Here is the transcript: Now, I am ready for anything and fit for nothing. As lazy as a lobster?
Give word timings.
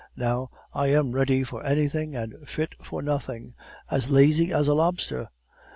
Now, 0.15 0.49
I 0.73 0.87
am 0.87 1.11
ready 1.11 1.43
for 1.43 1.63
anything 1.63 2.15
and 2.15 2.33
fit 2.49 2.73
for 2.81 3.03
nothing. 3.03 3.53
As 3.91 4.09
lazy 4.09 4.51
as 4.51 4.67
a 4.67 4.73
lobster? 4.73 5.27